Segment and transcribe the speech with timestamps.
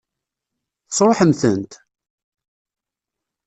[0.87, 1.71] Tesṛuḥem-tent?